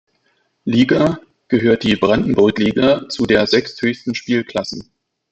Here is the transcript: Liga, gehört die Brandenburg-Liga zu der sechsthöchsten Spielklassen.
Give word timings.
Liga, 0.65 1.19
gehört 1.47 1.83
die 1.83 1.95
Brandenburg-Liga 1.95 3.07
zu 3.07 3.27
der 3.27 3.45
sechsthöchsten 3.45 4.15
Spielklassen. 4.15 4.91